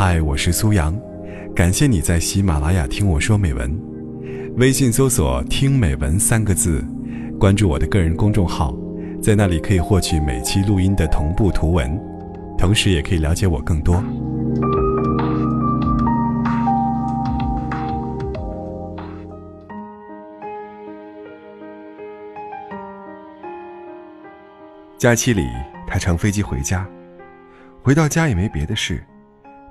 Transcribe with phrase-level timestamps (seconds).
[0.00, 0.96] 嗨，我是苏阳，
[1.56, 3.76] 感谢你在喜马拉雅听我说美文。
[4.56, 6.84] 微信搜索“听美文”三个字，
[7.36, 8.72] 关注我的个人公众号，
[9.20, 12.00] 在那里可以获取每期录音的同步图文，
[12.56, 14.00] 同时也可以了解我更多。
[24.96, 25.48] 假期里，
[25.88, 26.86] 他乘飞机回家，
[27.82, 29.02] 回到家也没别的事。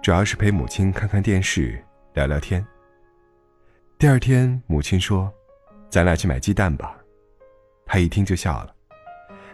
[0.08, 1.78] 主要是陪母亲看看电视，
[2.14, 2.66] 聊聊天。
[4.00, 5.30] 第二天，母亲说
[5.92, 6.98] ：“咱俩去买鸡蛋吧。”
[7.86, 8.74] 他一听就笑了。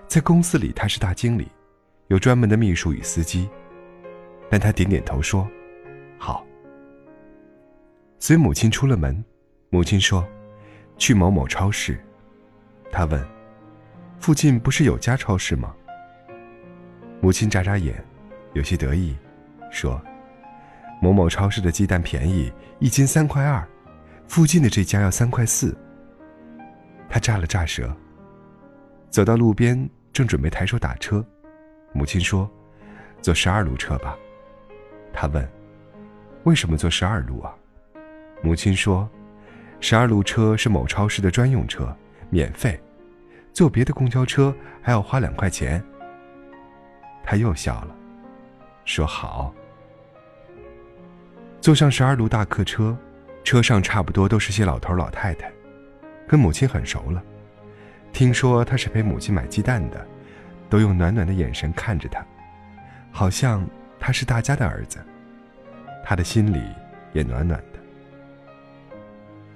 [0.07, 1.47] 在公司里，他是大经理，
[2.05, 3.49] 有专门的秘书与司机。
[4.47, 5.49] 但他点点头说
[6.21, 6.45] ：“好。”
[8.19, 9.25] 随母亲出了门，
[9.71, 10.23] 母亲说
[10.99, 11.99] ：“去某某超市。”
[12.93, 13.27] 他问
[14.21, 15.75] ：“附近不是有家超市吗？”
[17.21, 17.95] 母亲眨眨眼，
[18.53, 19.17] 有些得意，
[19.71, 19.99] 说。
[21.01, 23.67] 某某超市的鸡蛋便宜，一斤三块二，
[24.27, 25.77] 附近的这家要三块四。
[27.09, 27.95] 他炸了炸舌，
[29.09, 31.23] 走到路边，正准备抬手打车，
[31.91, 32.49] 母亲说
[33.21, 34.17] ：“坐十二路车吧。”
[35.13, 35.47] 他问
[36.45, 37.53] ：“为什么坐十二路啊？”
[38.41, 39.07] 母亲说
[39.79, 41.95] ：“十二路车是某超市的专用车，
[42.29, 42.81] 免费，
[43.51, 45.83] 坐别的公交车还要花两块钱。”
[47.23, 47.95] 他又笑了，
[48.85, 49.53] 说：“好。”
[51.63, 52.93] 坐上十二路大客车，
[53.45, 55.49] 车上差不多都是些老头老太太，
[56.27, 57.23] 跟母亲很熟了。
[58.11, 60.05] 听说他是陪母亲买鸡蛋的，
[60.69, 62.21] 都用暖暖的眼神看着他，
[63.13, 63.65] 好像
[63.97, 64.99] 他是大家的儿子。
[66.03, 66.61] 他的心里
[67.13, 67.79] 也暖暖的。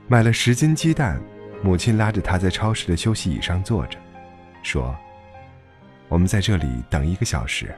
[0.08, 1.22] 买了十斤鸡蛋，
[1.62, 4.00] 母亲拉着他在超市的休息椅上坐着，
[4.64, 4.96] 说
[6.08, 7.76] ：“我们在这里等一个小时。”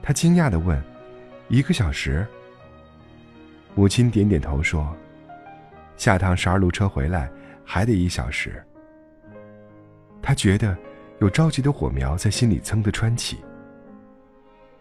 [0.00, 0.80] 他惊讶地问
[1.50, 2.24] ：“一个小时？”
[3.74, 4.94] 母亲点点头说
[5.96, 7.30] ：“下趟十二路车回来
[7.64, 8.62] 还得一小时。”
[10.22, 10.76] 他觉得
[11.20, 13.38] 有着急的火苗在心里蹭的窜起，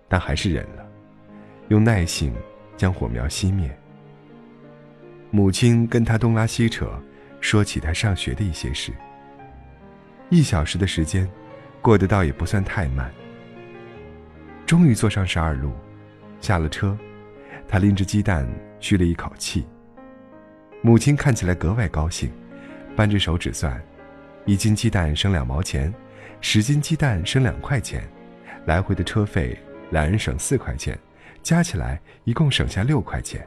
[0.07, 0.85] 但还是忍了，
[1.69, 2.33] 用耐性
[2.75, 3.73] 将火苗熄灭。
[5.31, 6.89] 母亲跟他东拉西扯，
[7.39, 8.91] 说起他上学的一些事。
[10.29, 11.29] 一小时的时间，
[11.81, 13.11] 过得倒也不算太慢。
[14.65, 15.71] 终于坐上十二路，
[16.41, 16.97] 下了车。
[17.67, 18.47] 他拎着鸡蛋，
[18.79, 19.65] 吁了一口气。
[20.81, 22.31] 母亲看起来格外高兴，
[22.95, 23.81] 扳着手指算：
[24.45, 25.93] 一斤鸡蛋省两毛钱，
[26.41, 28.07] 十斤鸡蛋省两块钱，
[28.65, 29.57] 来回的车费
[29.91, 30.97] 两人省四块钱，
[31.43, 33.45] 加起来一共省下六块钱。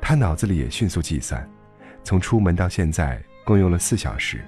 [0.00, 1.48] 他脑子里也迅速计算，
[2.04, 4.44] 从出门到现在共用了四小时，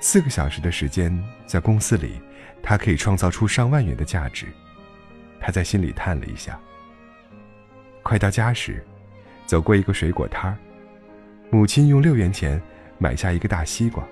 [0.00, 1.16] 四个小时的时间
[1.46, 2.20] 在公司里，
[2.62, 4.46] 他可以创造出上万元的价值。
[5.40, 6.60] 他在心里叹了一下。
[8.10, 8.84] 快到家时，
[9.46, 10.58] 走过一个水果摊儿，
[11.48, 12.60] 母亲用六元钱
[12.98, 14.04] 买下一个大西瓜。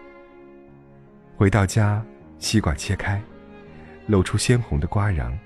[1.36, 2.00] 回到家，
[2.38, 3.20] 西瓜切开，
[4.06, 5.36] 露出鲜红的瓜瓤。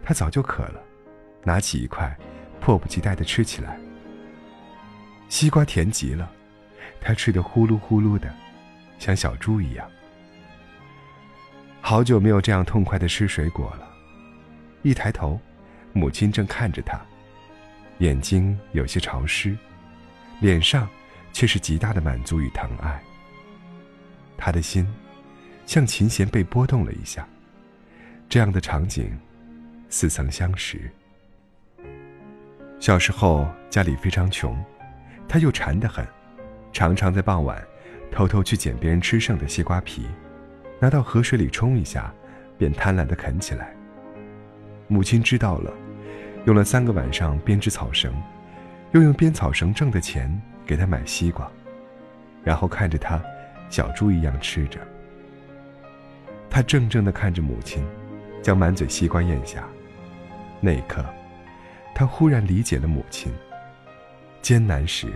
[0.00, 0.80] 他早就渴了，
[1.42, 2.16] 拿起一块，
[2.60, 3.76] 迫不及待地吃起来。
[5.28, 6.30] 西瓜甜极了，
[7.00, 8.32] 他吃得呼噜呼噜的，
[9.00, 9.90] 像小猪一样。
[11.80, 13.88] 好久没有这样痛快地吃水果了。
[14.82, 15.40] 一抬头，
[15.92, 17.04] 母亲正看着他。
[17.98, 19.56] 眼睛有些潮湿，
[20.40, 20.88] 脸上
[21.32, 23.02] 却是极大的满足与疼爱。
[24.36, 24.86] 他的心
[25.64, 27.26] 像琴弦被拨动了一下。
[28.28, 29.16] 这样的场景，
[29.88, 30.90] 似曾相识。
[32.80, 34.62] 小时候家里非常穷，
[35.28, 36.06] 他又馋得很，
[36.72, 37.64] 常常在傍晚
[38.10, 40.06] 偷偷去捡别人吃剩的西瓜皮，
[40.80, 42.12] 拿到河水里冲一下，
[42.58, 43.74] 便贪婪地啃起来。
[44.88, 45.72] 母亲知道了。
[46.46, 48.14] 用了三个晚上编织草绳，
[48.92, 50.30] 又用编草绳挣的钱
[50.64, 51.50] 给他买西瓜，
[52.44, 53.20] 然后看着他
[53.68, 54.78] 小猪一样吃着。
[56.48, 57.84] 他怔怔地看着母亲，
[58.42, 59.64] 将满嘴西瓜咽下。
[60.60, 61.04] 那一刻，
[61.92, 63.32] 他忽然理解了母亲。
[64.40, 65.12] 艰难时，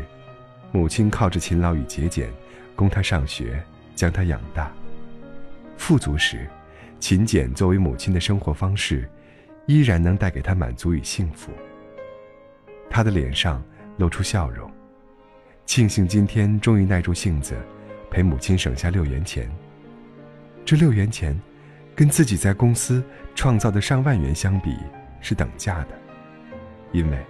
[0.72, 2.28] 母亲靠着勤劳与节俭
[2.74, 3.62] 供他上学，
[3.94, 4.66] 将他养大；
[5.78, 6.48] 富足时，
[6.98, 9.08] 勤俭作为母亲的生活方式。
[9.70, 11.52] 依然能带给他满足与幸福。
[12.90, 13.62] 他的脸上
[13.98, 14.68] 露出笑容，
[15.64, 17.54] 庆幸今天终于耐住性子，
[18.10, 19.48] 陪母亲省下六元钱。
[20.64, 21.40] 这六元钱，
[21.94, 23.00] 跟自己在公司
[23.36, 24.76] 创造的上万元相比
[25.20, 25.90] 是等价的，
[26.90, 27.24] 因为，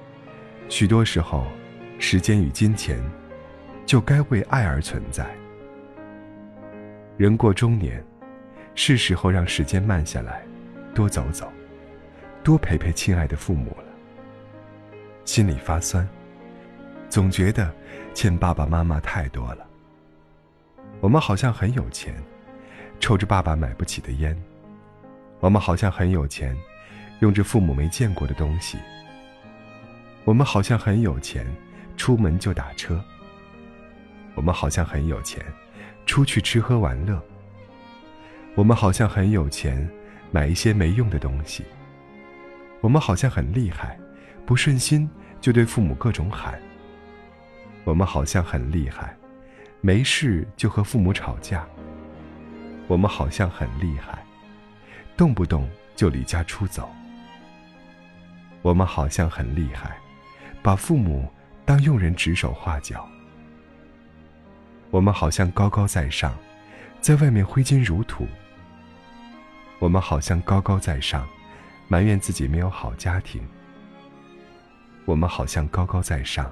[0.71, 1.47] 许多时候，
[1.99, 2.99] 时间与金钱，
[3.85, 5.27] 就该为爱而存在。
[7.19, 8.03] 人过中年，
[8.75, 10.43] 是时候让时间慢下来，
[10.95, 11.53] 多走走。
[12.43, 13.85] 多陪陪亲爱的父母了。
[15.25, 16.09] 心里发酸，
[17.09, 17.73] 总觉得
[18.15, 19.67] 欠爸爸妈妈太多了。
[21.01, 22.15] 我们好像很有钱，
[22.99, 24.35] 抽着爸爸买不起的烟；
[25.39, 26.57] 我们好像很有钱，
[27.21, 28.77] 用着父母没见过的东西；
[30.25, 31.47] 我们好像很有钱，
[31.97, 32.97] 出门就打车；
[34.35, 35.45] 我们好像很有钱，
[36.07, 37.19] 出去吃喝玩乐；
[38.55, 39.89] 我们好像很有钱，
[40.31, 41.63] 买一些没用的东西；
[42.81, 43.99] 我们好像很厉害，
[44.45, 45.09] 不顺心。
[45.41, 46.61] 就对父母各种喊。
[47.85, 49.17] 我们好像很厉害，
[49.81, 51.67] 没事就和父母吵架。
[52.87, 54.23] 我们好像很厉害，
[55.17, 55.67] 动不动
[55.97, 56.91] 就离家出走。
[58.61, 59.97] 我们好像很厉害，
[60.63, 61.27] 把父母
[61.65, 63.09] 当佣人指手画脚。
[64.91, 66.37] 我们好像高高在上，
[67.01, 68.27] 在外面挥金如土。
[69.79, 71.27] 我们好像高高在上，
[71.91, 73.43] 埋怨自己没有好家庭。
[75.05, 76.49] 我们好像高高在上，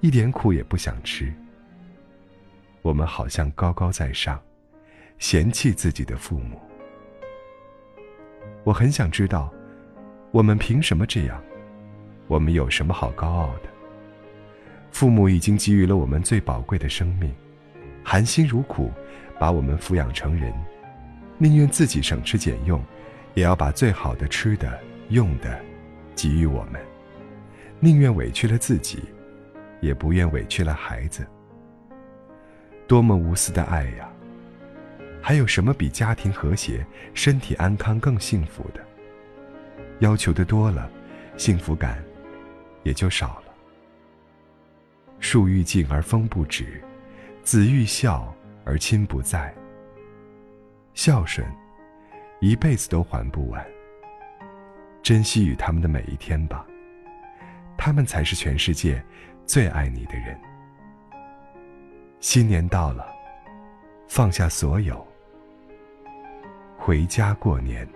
[0.00, 1.32] 一点苦也不想吃。
[2.82, 4.42] 我们好像高高在上，
[5.20, 6.60] 嫌弃自己的父母。
[8.64, 9.54] 我很想知道，
[10.32, 11.40] 我们凭什么这样？
[12.26, 13.68] 我们有什么好高傲的？
[14.90, 17.32] 父母已经给予了我们最宝贵的生命，
[18.02, 18.90] 含辛茹苦
[19.38, 20.52] 把我们抚养成人，
[21.38, 22.82] 宁愿自己省吃俭用，
[23.36, 24.80] 也要把最好的吃的、
[25.10, 25.60] 用的
[26.16, 26.80] 给予我们。
[27.78, 29.04] 宁愿委屈了自己，
[29.82, 31.24] 也不愿委屈了孩子。
[32.88, 34.08] 多么无私的爱呀！
[35.20, 38.80] 还有什么比家庭和谐、身体安康更幸福的？
[39.98, 40.90] 要求的多了，
[41.36, 42.02] 幸福感
[42.84, 43.52] 也就少了。
[45.20, 46.82] 树欲静而风不止，
[47.42, 48.34] 子欲孝
[48.64, 49.54] 而亲不在。
[50.94, 51.46] 孝顺，
[52.46, 53.66] 一辈子都还不完。
[55.02, 56.64] 珍惜与他们的每一天吧。
[57.76, 59.02] 他们才是全世界
[59.44, 60.38] 最爱你的人。
[62.20, 63.04] 新年到了，
[64.06, 65.04] 放下所有，
[66.78, 67.86] 回家过年。